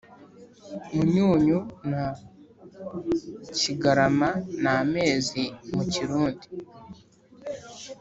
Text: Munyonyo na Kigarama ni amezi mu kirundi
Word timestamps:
Munyonyo 0.93 1.59
na 1.91 2.03
Kigarama 3.59 4.29
ni 4.61 4.69
amezi 4.79 5.43
mu 5.73 5.83
kirundi 5.93 6.45